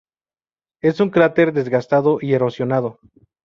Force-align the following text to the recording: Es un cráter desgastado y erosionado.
Es 0.81 0.99
un 0.99 1.11
cráter 1.11 1.53
desgastado 1.53 2.17
y 2.21 2.33
erosionado. 2.33 2.97